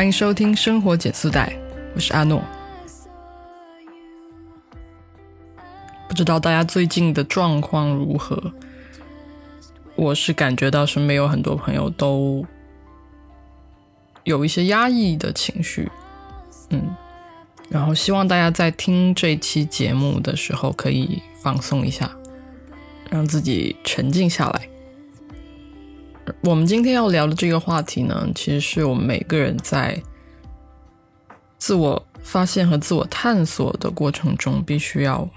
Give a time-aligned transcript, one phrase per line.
[0.00, 1.46] 欢迎收听《生活减速带》，
[1.94, 2.42] 我是阿诺。
[6.08, 8.50] 不知道大家最近的状况如何？
[9.96, 12.42] 我是感觉到身边有很多朋友都
[14.24, 15.86] 有一些压抑的情绪，
[16.70, 16.96] 嗯，
[17.68, 22.10] 然后希望大家在听这期节目的时候可以放松一下，
[23.10, 24.69] 让自己沉静下来。
[26.42, 30.00] 我们今天要聊的这个话题呢，其实是我们每个人在
[31.58, 35.28] 自我发现和自我探索的过程中必须要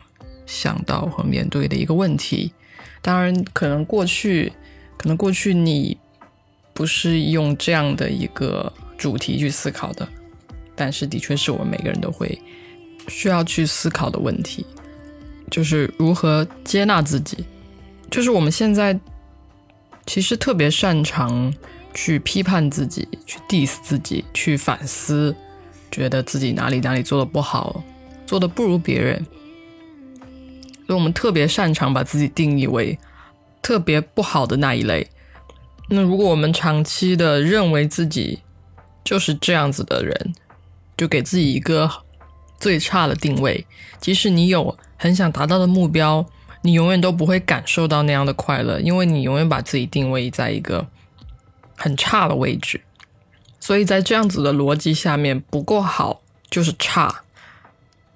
[0.45, 2.53] 想到和面对的一个问题。
[3.02, 4.52] 当然，可能过去，
[4.98, 5.98] 可能过去你
[6.73, 10.08] 不是用这样的一个主题去思考的，
[10.75, 12.42] 但是的确是我们每个人都会
[13.08, 14.66] 需要去思考的问题，
[15.52, 17.46] 就是如何接纳自己。
[18.09, 19.00] 就是我们现在。
[20.06, 21.54] 其实特别擅长
[21.94, 25.36] 去批判自己，去 diss 自己，去反思，
[25.90, 27.84] 觉得自己哪里哪里做的不好，
[28.26, 29.26] 做的不如别人。
[30.86, 33.00] 所以我们特别擅长把自己定义为
[33.62, 35.08] 特别不好的那一类。
[35.90, 38.40] 那如果我们长期的认为自己
[39.04, 40.34] 就是这样子的人，
[40.98, 41.90] 就给自己一个
[42.59, 43.66] 最差的定位，
[44.02, 46.26] 即使你有很想达到的目标。
[46.66, 50.88] 你永远都不会感受到那样的快乐，因为你永远把自己定位在一个
[51.75, 52.80] 很差的位置。
[53.59, 57.23] 所以在这样子的逻辑下面，不够好就是差，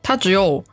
[0.01, 0.63] 它只有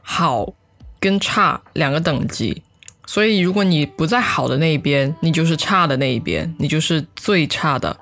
[0.00, 0.52] 好
[0.98, 2.62] 跟差两个等级。
[3.06, 7.96] 所以如果你不在好的那一边，你就是差的那一边，你就是最差的。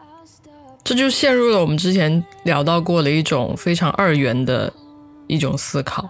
[0.82, 4.72] 这就陷入了我们之前聊到过的一种非常二元的
[5.26, 6.08] 一种思考。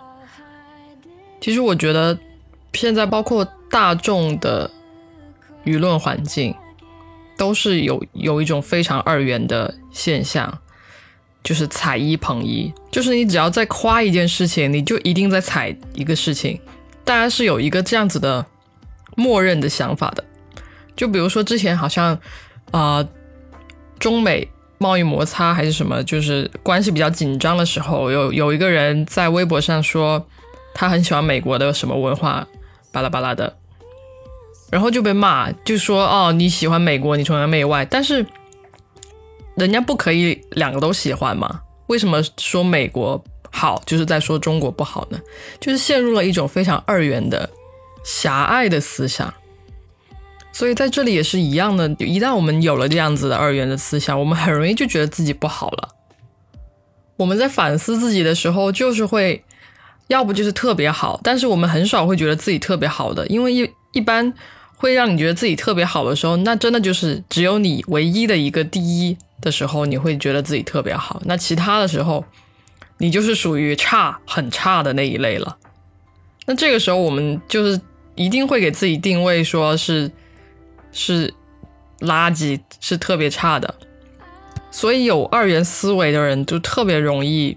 [1.40, 2.16] 其实我觉得。
[2.72, 4.70] 现在包括大众的
[5.64, 6.54] 舆论环境，
[7.36, 10.58] 都是有有一种非常二元的现象，
[11.42, 16.60] 就是踩一捧一，就是你只要在夸一件事情，你就一定在踩一个事情，
[17.04, 18.46] 大家是有一个这样子的
[19.16, 20.24] 默认的想法的。
[20.96, 22.18] 就比如说之前好像
[22.70, 23.06] 啊，
[23.98, 24.48] 中美
[24.78, 30.26] 贸易摩擦还是什么，就是关系比较紧张的时候，有有一个人在微博上说
[30.74, 32.46] 他很喜欢美国的什么文化。
[32.92, 33.56] 巴拉巴拉的，
[34.70, 38.26] 然后就被骂，就说哦你喜欢美国，你崇洋媚外，但是
[39.54, 41.60] 人家不可以两个都喜欢吗？
[41.86, 45.20] 为什么说美国好就是在说中国不好呢？
[45.60, 47.48] 就是陷入了一种非常二元的
[48.04, 49.32] 狭隘的思想。
[50.52, 55.90] 所以在这里也是一样的，一旦我们有了这样子的二元的思想，我们很容易就觉得自己不好了。
[57.16, 59.44] 我们在反思自己的时候，就是会。
[60.10, 64.32] 要不就是特别好，但是我们很少会觉得自己特别好的，因为一一般
[64.76, 71.22] 会让你觉得自己特别好的时候，那真的就是只有你唯一的一个第一的时候，你会觉得自己特别好。
[71.26, 72.24] 那其他的时候，
[72.98, 75.56] 你就是属于差很差的那一类了。
[76.46, 77.80] 那这个时候，我们就是
[78.16, 80.10] 一定会给自己定位说是
[80.90, 81.32] 是
[82.00, 83.72] 垃圾，是特别差的。
[84.72, 87.56] 所以有二元思维的人就特别容易。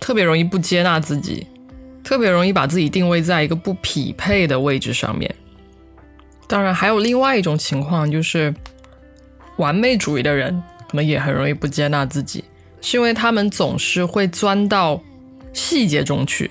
[0.00, 1.46] 特别容易不接纳自己，
[2.02, 5.34] 特别容易把自己定位在一个不匹配的位置上面。
[6.46, 8.54] 当然，还有另外一种情况，就是
[9.56, 12.44] 完美主义的人可能也很容易不接纳自己，
[12.80, 15.02] 是因为他们总是会钻到
[15.52, 16.50] 细节中去。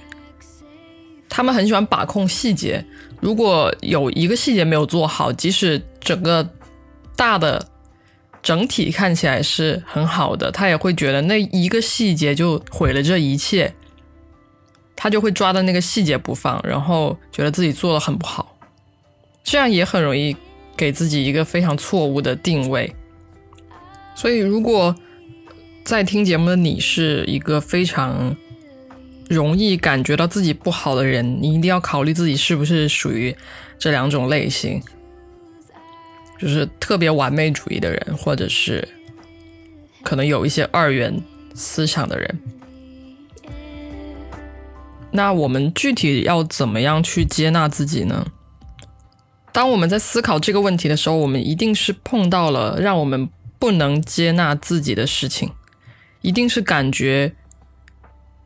[1.30, 2.86] 他们很喜欢把控细节，
[3.20, 6.48] 如果有一个细节没有做好，即使整个
[7.16, 7.68] 大的。
[8.42, 13.74] 整体看起来是很好的，他也会觉得那一个细节就毁了这一切，
[14.96, 18.58] 他就会抓到那个细节不放，然后觉得自己做的很不好，
[19.44, 20.36] 这样也很容易
[20.76, 22.94] 给自己一个非常错误的定位。
[24.16, 24.96] 所以，如果
[25.84, 28.36] 在听节目的你是一个非常
[29.30, 33.36] 容易感觉到自己不好的人，你一定要考虑自己是不是属于
[33.78, 34.82] 这两种类型。
[36.38, 38.88] 就是特别完美主义的人，或者是
[40.04, 41.22] 可能有一些二元
[41.54, 42.40] 思想的人。
[45.12, 48.28] 那我们具体要怎么样去接纳自己呢？
[49.52, 55.52] 当我们在思考这个问题的时候，我们一定是碰到了让我们不能接纳自己的事情，
[56.22, 57.34] 一定是感觉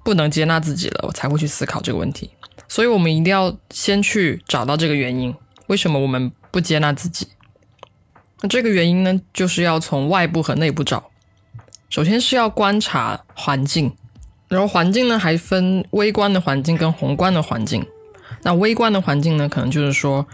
[0.06, 2.30] 不能接纳自己了，我才会去思考这个问题。
[2.70, 5.36] 所以，我们一定要先去找到这个原因，
[5.68, 7.28] 为什么我们不接纳自己？
[8.42, 11.10] 那这个原因呢，就是要从外部和内部找。
[11.90, 13.96] 首先是要观察环境，
[14.48, 17.86] 然后环境呢还分微观的环境跟宏观的环境。
[18.44, 20.26] 那微观的环境呢，可能就是说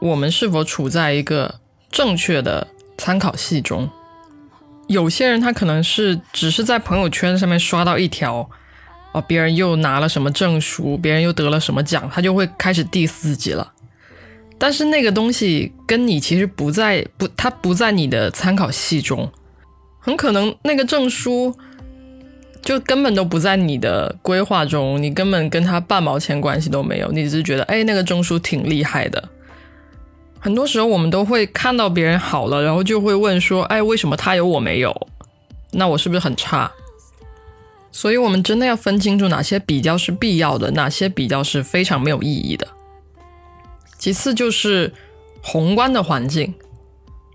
[0.00, 1.60] 我们是否处在一个
[1.90, 2.66] 正确的
[2.98, 3.88] 参考系中，
[4.88, 8.50] 有些人他可能是只是在朋友圈上面刷到一条，
[9.12, 13.72] 哦，别人又拿了什么证书，别人又得了什么奖，他就会开始 diss 自己了。
[14.60, 19.32] 但是那个东西跟你其实不在不，它不在你的参考系中，
[19.98, 21.56] 很可能那个证书
[22.60, 29.30] 就根本都不在你的规划中，你根本跟他半毛钱关系都没有，你只是觉得哎，那个证书挺厉害的。
[30.38, 35.08] 很多时候我们都会看到别人好了，然后就会问说，哎，为什么他有我没有？
[35.72, 36.70] 那我是不是很差？
[37.90, 42.68] 所以我们真的要分清楚哪些比较是必要的，哪些比较是非常没有意义的。
[44.00, 44.92] 其次就是
[45.42, 46.54] 宏观的环境，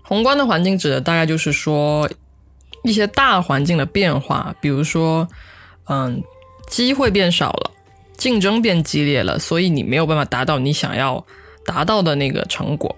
[0.02, 2.10] 宏观的环境指的大概就是说
[2.82, 5.28] 一些大环境的变化，比如说，
[5.88, 6.20] 嗯，
[6.68, 7.70] 机会变少了，
[8.16, 11.24] 竞争变激烈了，所以你没有办法达到你想要
[11.64, 12.96] 达到的那个成果，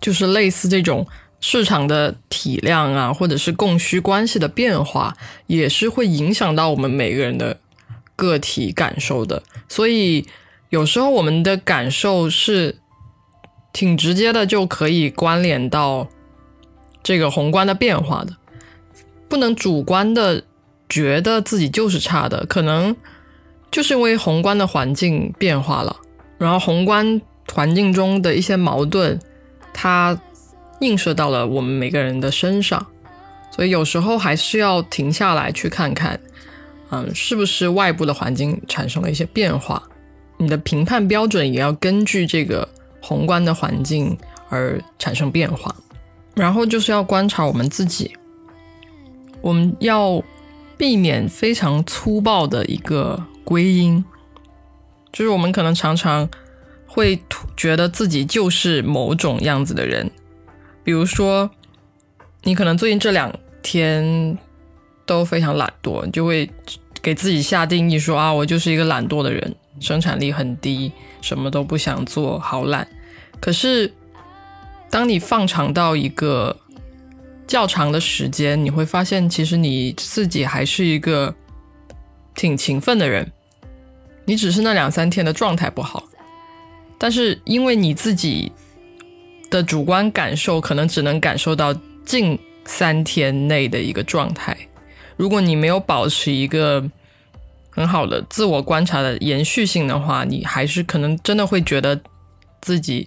[0.00, 1.06] 就是类似这种
[1.40, 5.14] 市场的体量啊，或者是供需关系的变化，
[5.46, 7.60] 也是会影响到我们每个人的
[8.16, 10.26] 个体感受的，所以。
[10.70, 12.78] 有时候我们的感受是
[13.72, 16.08] 挺直接的，就可以关联到
[17.02, 18.36] 这个宏观的变化的，
[19.28, 20.42] 不能主观的
[20.88, 22.96] 觉得自己就是差的，可能
[23.70, 25.96] 就是因为宏观的环境变化了，
[26.38, 27.20] 然后宏观
[27.52, 29.20] 环境中的一些矛盾，
[29.72, 30.20] 它
[30.80, 32.86] 映射到了我们每个人的身上，
[33.50, 36.18] 所以有时候还是要停下来去看看，
[36.90, 39.82] 嗯，是不是外部的环境产生了一些变化。
[40.38, 42.68] 你的评判标准也要根据这个
[43.00, 44.16] 宏观的环境
[44.48, 45.74] 而产生变化，
[46.34, 48.16] 然后就是要观察我们自己，
[49.40, 50.22] 我们要
[50.76, 54.04] 避免非常粗暴的一个归因，
[55.12, 56.28] 就是我们可能常常
[56.86, 57.18] 会
[57.56, 60.10] 觉得自己就是某种样子的人，
[60.84, 61.50] 比如说
[62.42, 63.32] 你可能最近这两
[63.62, 64.36] 天
[65.06, 66.50] 都非常懒惰，就会
[67.00, 69.56] 给自己下定义说啊，我就是一个懒惰的人。
[69.78, 72.88] 生产力很低，什么都不想做，好懒。
[73.40, 73.92] 可是，
[74.90, 76.58] 当你放长到一个
[77.46, 81.34] 较长的时间，你会发现，其实你自己还是一个
[82.34, 83.30] 挺勤奋的人。
[84.24, 86.04] 你只是那两三天的状态不好，
[86.98, 88.50] 但是因为你自己
[89.50, 91.74] 的主观感受，可能只能感受到
[92.04, 94.56] 近三天内的一个状态。
[95.16, 96.90] 如果你没有保持一个。
[97.76, 102.00] 很好的自我观察的延续性的话，你还是可能真的会觉得
[102.62, 103.06] 自己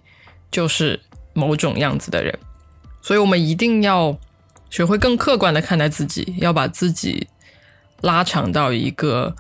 [0.51, 0.99] 就是
[1.33, 2.37] 某种样子的人，
[3.01, 4.15] 所以我们一定要
[4.69, 7.27] 学会更客观的看待自己，要把自己
[8.01, 9.35] 拉长到一个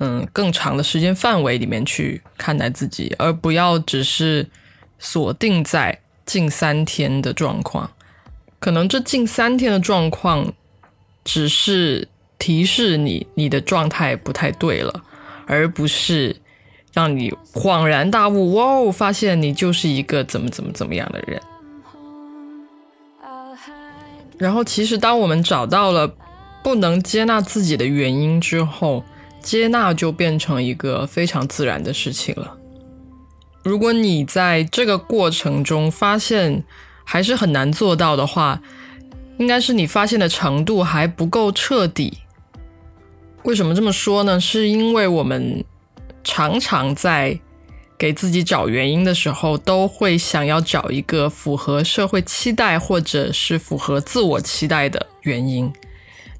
[0.00, 4.50] 嗯更长的时间范围里面去看待自己，而不要只是
[4.98, 7.90] 锁定在近三天的状况。
[8.58, 10.52] 可能这近三天的状况
[11.24, 12.08] 只是。
[12.38, 15.02] 提示你你的状态不太对了，
[15.46, 16.36] 而不是
[16.92, 21.40] 让你恍然大悟，哇哦，发现你就是一个怎么怎么怎么样的人。
[24.38, 26.14] 然后，其实当我们找到了
[26.62, 29.02] 不能接纳自己的原因之后，
[29.40, 32.56] 接纳就变成一个非常自然的事情了。
[33.64, 36.62] 如果你在这个过程中发现
[37.02, 38.62] 还是很难做到的话，
[39.38, 42.18] 应该是你发现的程度还不够彻底。
[43.48, 44.38] 为什么这么说呢？
[44.38, 45.64] 是因为我们
[46.22, 47.40] 常常在
[47.96, 55.72] 给自己找原因的时候，都会想要找一个符合社会期待或者是符合自我期待的原因。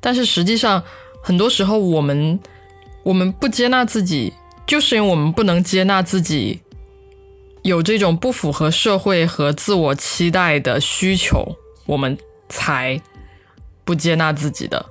[0.01, 0.85] 但是实际上，
[1.23, 2.39] 很多时候我们
[3.03, 4.35] 我们不接纳自己，
[4.67, 6.61] 就是因为我们不能接纳自己
[7.63, 12.19] 有这种不符合社会和自我期待的需求，我们
[12.51, 13.01] 才
[13.83, 14.85] 不接纳自己的。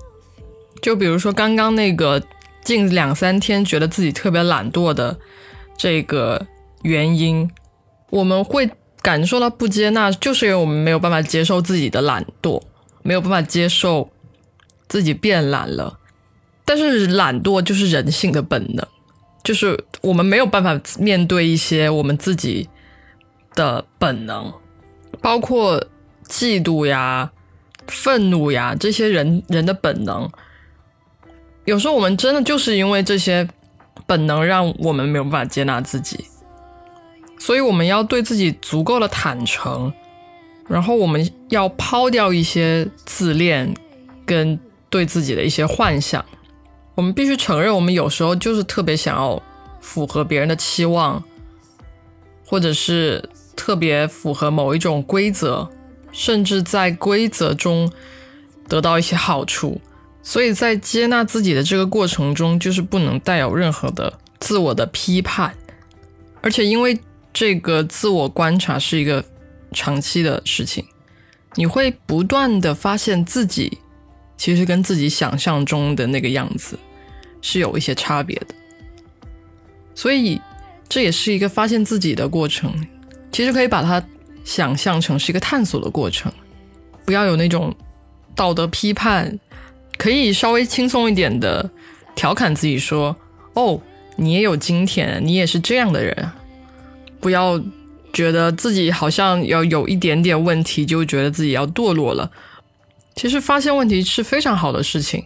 [0.82, 2.22] 就比如说刚刚那个
[2.64, 5.18] 近两三天觉得自己特别懒惰的
[5.78, 6.46] 这个
[6.84, 7.50] 原因，
[8.10, 8.70] 我们会
[9.02, 12.62] 感受到不接纳，就是因为我们没有办法接受自己的懒惰，
[13.04, 14.10] 没有办法接受
[14.88, 15.98] 自己变懒了。
[16.66, 18.86] 但是懒惰就是人性的本能，
[19.44, 22.68] 就是我们没有办法面对一些我们自己
[23.56, 24.54] 的本能，
[25.22, 25.82] 包括
[26.28, 27.32] 嫉妒呀、
[27.88, 30.30] 愤怒呀这些人人的本能。
[31.68, 33.46] 有时候我们真的就是因为这些
[34.06, 36.24] 本能，让我们没有办法接纳自己，
[37.38, 39.92] 所以我们要对自己足够的坦诚，
[40.70, 43.76] 然后我们要抛掉一些自恋
[44.26, 44.58] 跟
[44.90, 46.24] 对自己的一些幻想。
[46.96, 49.44] 我们必须承认，我们有时候就是特别想要
[49.82, 51.22] 符合别人的期望，
[52.46, 55.70] 或者是特别符合某一种规则，
[56.14, 57.92] 甚至在规则中
[58.70, 59.82] 得到一些好处。
[60.28, 65.56] 所以在接纳自己的这个过程中，就是不能带有任何的自我的批判，
[66.42, 67.00] 而且因为
[67.32, 69.24] 这个自我观察是一个
[69.72, 70.84] 长期的事情，
[71.56, 73.78] 你会不断的发现自己
[74.36, 76.78] 其实跟自己想象中的那个样子
[77.42, 78.48] 是有一些差别的，
[79.96, 80.42] 所以
[80.90, 82.76] 这也是一个发现自己的过程。
[83.32, 84.06] 其实可以把它
[84.44, 86.30] 想象成是一个探索的过程，
[87.06, 87.74] 不要有那种
[88.36, 89.40] 道德批判。
[89.98, 91.70] 可以稍微轻松一点的
[92.16, 93.16] 调侃自己说
[93.54, 93.82] ：“哦，
[94.16, 96.32] 你也有今天，你也是这样的人。”
[97.20, 97.60] 不要
[98.14, 102.32] 觉得自己好像要有一点点问题就觉得自己要堕落了。
[103.16, 105.26] 其实发现问题是非常好的事情，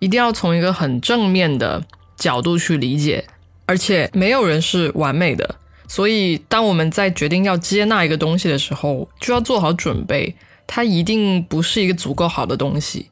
[0.00, 1.84] 一定要从一个很正面的
[2.16, 3.24] 角度去理解。
[3.64, 5.54] 而且没有人是完美的，
[5.86, 10.34] 所以当我们在决定要接纳一个东西的时候，就要做好准备，
[10.66, 13.06] 它一定不是一个足够好的东西。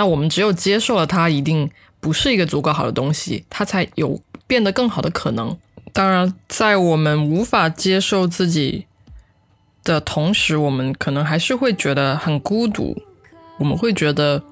[0.00, 5.54] 那我们只有接受了它一定不是一个足够好的东西，它才有变得更好的可能。
[5.92, 8.86] 当然，在我们无法接受自己
[9.84, 12.96] 的同时，我们可能还是会觉得很孤独。
[13.58, 14.42] 我们会觉得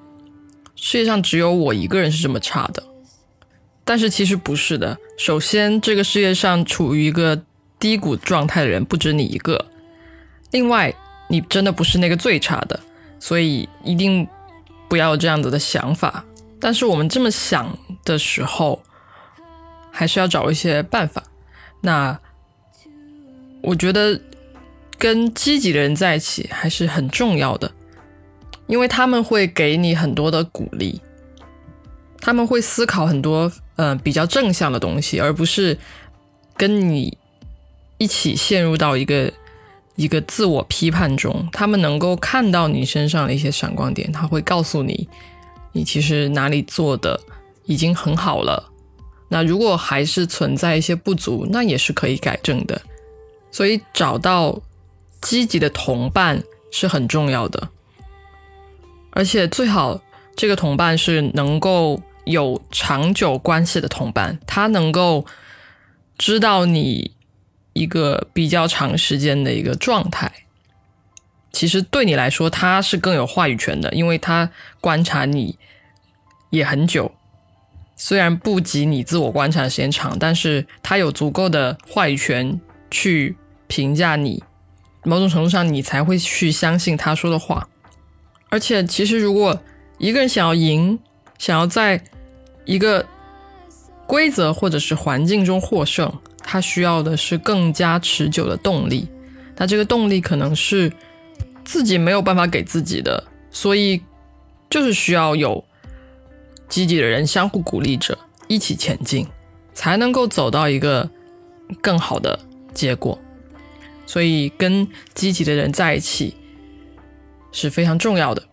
[0.75, 2.83] 世界上只有我一个人是这么差的，
[3.83, 4.99] 但是其实不是的。
[5.17, 7.41] 首先，这个世界上处于一个
[7.79, 9.65] 低谷状态的人不止你一个。
[10.51, 10.93] 另外，
[11.27, 12.79] 你真的不是那个最差的，
[13.19, 14.27] 所以一定。
[14.89, 16.25] 不要这样子的想法，
[16.59, 18.81] 但是我们这么想的时候，
[19.91, 21.23] 还是要找一些办法。
[21.81, 22.19] 那
[23.61, 24.19] 我觉得
[24.97, 27.71] 跟积极的人在一起还是很重要的，
[28.65, 30.99] 因为他们会给你很多的鼓励，
[32.19, 35.77] 他们会思考很多嗯比较正向的东西，而不是
[36.57, 37.17] 跟你
[37.99, 39.31] 一起陷入到一个。
[39.99, 45.09] 一个自我批判中，他们能够看到你身上的一些闪光点，他会告诉你，
[45.73, 47.19] 你其实哪里做的
[47.65, 48.71] 已经很好了。
[49.27, 52.81] 那如果还是存在一些不足，那也是可以改正的。
[53.51, 54.61] 所以找到
[55.19, 56.41] 积极的同伴
[56.71, 57.67] 是很重要的，
[59.09, 59.99] 而且最好
[60.33, 65.25] 这个同伴是能够有长久关系的同伴，他能够
[66.17, 67.18] 知道你。
[67.73, 70.31] 一个比较长时间的一个状态，
[71.51, 75.57] 其实对你来说，他是更有话语权的，因为他观察你
[76.49, 77.11] 也很久，
[77.95, 82.59] 虽然不及你自我观察的时间长，但是他有足够的话语权
[82.89, 84.43] 去评价你，
[85.03, 87.67] 某种程度上，你才会去相信他说的话。
[88.49, 89.61] 而且，其实如果
[89.99, 90.99] 一个人想要赢，
[91.37, 92.03] 想要在
[92.65, 93.05] 一个
[94.07, 96.11] 规则或者是环境中获胜。
[96.43, 99.07] 他需要的是更加持久的动力，
[99.57, 100.91] 那这个动力可能是
[101.63, 104.01] 自己没有办法给自己的，所以
[104.69, 105.63] 就是需要有
[106.67, 108.17] 积极的人相互鼓励着，
[108.47, 109.27] 一起前进，
[109.73, 111.09] 才能够走到一个
[111.81, 112.39] 更好的
[112.73, 113.19] 结果。
[114.05, 116.35] 所以跟积极的人在一起
[117.51, 118.43] 是非常重要的。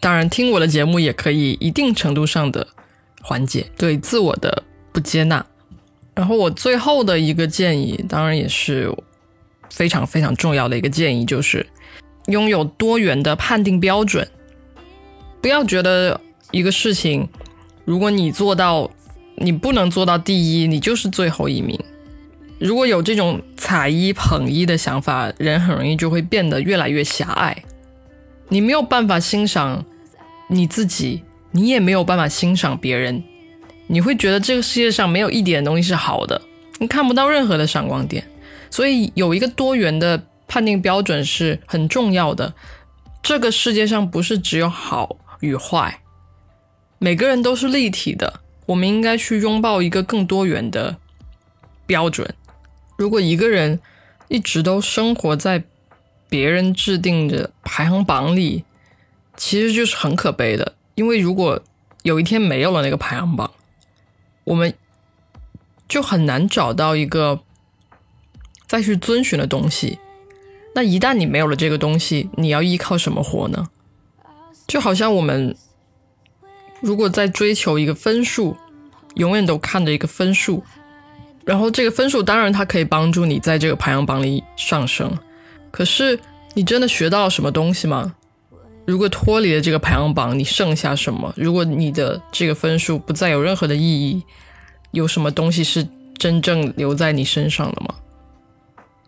[0.00, 2.66] 当然，听我的节目也可以一定程度上的
[3.22, 5.46] 缓解对自我的不接纳。
[6.14, 8.88] 然后我最后的一个建议，当然也是
[9.70, 11.66] 非常非常重要的一个建议，就是
[12.26, 14.28] 拥有多元的判定标准。
[15.40, 16.20] 不要觉得
[16.52, 17.28] 一个事情，
[17.84, 18.90] 如果你做到，
[19.34, 21.78] 你不能做到第一，你就是最后一名。
[22.60, 27.64] 如果有这种踩一捧一的想法，人很容易就会变得越来越狭隘。
[28.48, 29.84] 你没有办法欣赏
[30.48, 33.24] 你自己，你也没有办法欣赏别人。
[33.86, 36.40] 你会觉得这个世界上没有一点东西是好的，
[36.78, 38.26] 你看不到任何的闪光点，
[38.70, 42.54] 所以有一个多元的判定标准是很重要的。
[43.22, 46.00] 这个世界上不是只有好与坏，
[46.98, 48.40] 每个人都是立体的。
[48.66, 50.96] 我们应该去拥抱一个更多元的
[51.86, 52.34] 标准。
[52.96, 53.78] 如果一个人
[54.28, 55.62] 一直都生活在
[56.30, 58.64] 别人制定的排行榜里，
[59.36, 60.74] 其实就是很可悲的。
[60.94, 61.62] 因为如果
[62.02, 63.50] 有一天没有了那个排行榜，
[64.44, 64.72] 我们
[65.88, 67.40] 就很难找到一个
[68.66, 69.98] 再去遵循的东西。
[70.74, 73.68] 那一旦你没有了这个东西，你要依靠什么活呢？
[74.66, 75.56] 就好像我们
[76.80, 78.56] 如果在追求一个分数，
[79.14, 80.64] 永远都看着一个分数，
[81.44, 85.16] 然后这个分数当然它可以帮助你在这个排行榜里上升，
[85.70, 86.18] 可是
[86.54, 88.16] 你真的学到了什么东西吗？
[88.86, 91.32] 如果脱离了这个排行榜，你剩下什么？
[91.36, 94.22] 如果你的这个分数不再有任何的意义，
[94.90, 95.86] 有什么东西是
[96.18, 97.94] 真正留在你身上的吗？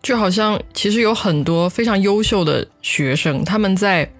[0.02, 4.10] 就好像其实有很多非常优秀的学生，他们在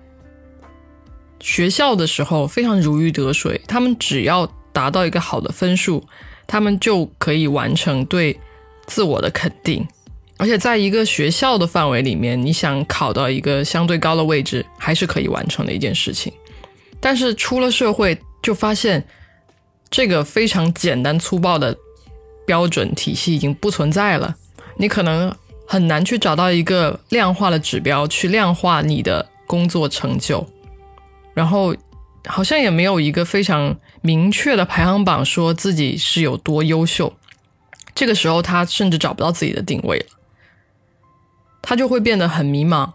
[1.41, 6.05] 学校的时候非常如鱼得水，他们只要达到一个好的分数，
[6.47, 8.39] 他们就可以完成对
[8.87, 9.87] 自我的肯定。
[10.39, 16.33] 而且在一个学校的范围里面，你想考到一个相对高的位置，还是可以完成的一件事情。
[17.01, 19.07] 但是出了社会，就发现
[19.91, 21.77] 这个非常简单粗暴的
[22.45, 24.37] 标准体系已经不存在了。
[24.77, 25.35] 你可能
[25.67, 30.47] 很难去找到一个量化的指标去量化你的工作成就，
[31.33, 31.75] 然后
[32.27, 37.13] 好像也没有一个非常明确的排行榜说自己是有多优秀。
[37.95, 40.07] 这个时候，他甚至找不到自己的定位了。
[41.69, 42.93] 他就会变得很迷茫，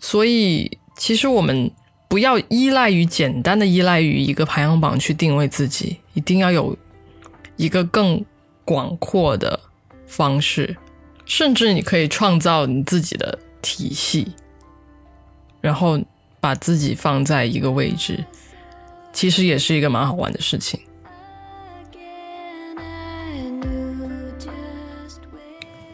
[0.00, 1.70] 所以其实我们
[2.08, 6.74] 不要依赖于简单的依赖于一个排行榜去定位自己，一定要有
[7.56, 8.24] 一个更
[8.64, 9.60] 广阔的
[10.06, 10.78] 方式，
[11.26, 14.32] 甚至你可以创造你自己的体系，
[15.60, 16.00] 然后
[16.40, 18.24] 把自己放在一个位置，
[19.12, 20.80] 其实也是一个蛮好玩的事情。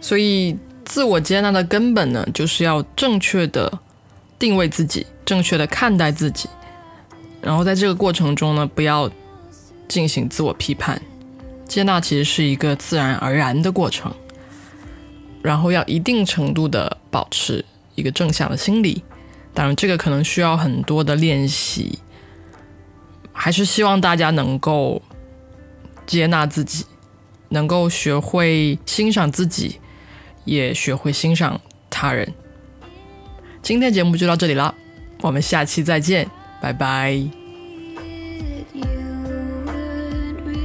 [0.00, 0.56] 所以。
[0.84, 3.78] 自我接纳的根本呢，就是要正确的
[4.38, 6.48] 定位自己，正确的看待自己，
[7.40, 9.10] 然后在这个过程中呢，不要
[9.88, 11.00] 进行自我批判。
[11.66, 14.12] 接纳其实是一个自然而然的过程，
[15.42, 17.64] 然后要一定程度的保持
[17.94, 19.02] 一个正向的心理。
[19.54, 21.98] 当然，这个可能需要很多的练习，
[23.32, 25.00] 还是希望大家能够
[26.06, 26.84] 接纳自己，
[27.48, 29.80] 能够学会欣赏自己。
[30.44, 32.32] 也学会欣赏他人。
[33.62, 34.74] 今天节目就到这里了
[35.22, 36.28] 我们下期再见
[36.60, 37.18] 拜拜。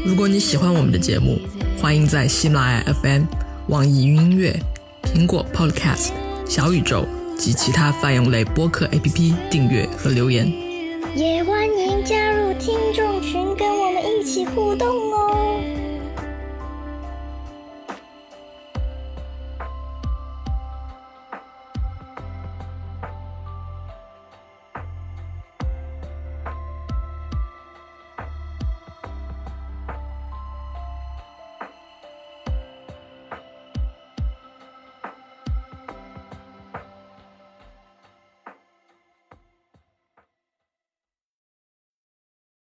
[0.05, 1.39] 如果你喜欢我们的节目
[1.79, 3.23] 欢迎在喜马拉雅 fm
[3.67, 4.57] 网易云音乐
[5.03, 6.11] 苹果 podcast
[6.45, 10.69] 小宇宙及其他泛用类播客 app 订阅和留言。
[11.15, 15.59] 也欢迎加入听众群跟我们一起互动哦。